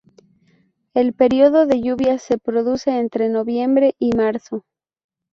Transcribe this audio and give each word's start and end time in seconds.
El 0.95 1.13
período 1.13 1.67
de 1.67 1.79
lluvias 1.79 2.23
se 2.23 2.39
produce 2.39 2.89
entre 2.97 3.29
noviembre 3.29 3.93
y 3.99 4.15
marzo. 4.17 4.65